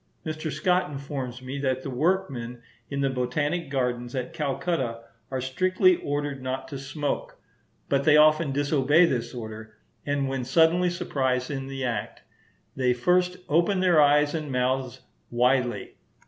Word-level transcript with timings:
Mr. 0.25 0.51
Scott 0.51 0.89
informs 0.89 1.43
me 1.43 1.59
that 1.59 1.83
the 1.83 1.89
workmen 1.91 2.59
in 2.89 3.01
the 3.01 3.09
Botanic 3.11 3.69
Gardens 3.69 4.15
at 4.15 4.33
Calcutta 4.33 5.01
are 5.29 5.39
strictly 5.39 5.97
ordered 5.97 6.41
not 6.41 6.67
to 6.69 6.79
smoke; 6.79 7.37
but 7.87 8.03
they 8.03 8.17
often 8.17 8.51
disobey 8.51 9.05
this 9.05 9.31
order, 9.31 9.75
and 10.03 10.27
when 10.27 10.43
suddenly 10.43 10.89
surprised 10.89 11.51
in 11.51 11.67
the 11.67 11.85
act, 11.85 12.23
they 12.75 12.93
first 12.95 13.37
open 13.47 13.79
their 13.79 14.01
eyes 14.01 14.33
and 14.33 14.51
mouths 14.51 15.01
widely. 15.29 15.93